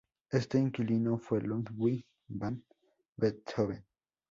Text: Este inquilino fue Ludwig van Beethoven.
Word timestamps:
Este 0.31 0.57
inquilino 0.57 1.19
fue 1.19 1.41
Ludwig 1.41 2.07
van 2.27 2.65
Beethoven. 3.17 3.85